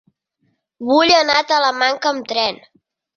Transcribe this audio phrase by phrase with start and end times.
[0.91, 2.59] Vull anar a Talamanca amb tren.